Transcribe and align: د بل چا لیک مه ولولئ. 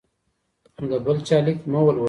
د 0.89 0.91
بل 1.05 1.17
چا 1.27 1.37
لیک 1.45 1.59
مه 1.71 1.79
ولولئ. 1.85 1.99